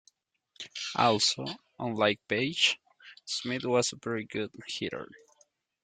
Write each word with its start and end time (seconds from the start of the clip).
Also, 0.95 1.45
unlike 1.77 2.19
Paige, 2.27 2.79
Smith 3.25 3.63
was 3.65 3.93
a 3.93 3.97
very 3.97 4.25
good 4.25 4.49
hitter. 4.67 5.07